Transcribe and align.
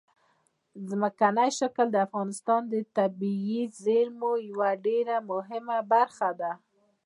ځمکنی 0.89 1.49
شکل 1.59 1.85
د 1.91 1.97
افغانستان 2.07 2.61
د 2.73 2.75
طبیعي 2.97 3.61
زیرمو 3.83 4.31
یوه 4.49 4.69
ډېره 4.85 5.15
مهمه 5.31 5.77
برخه 5.91 6.29
ده. 6.39 6.51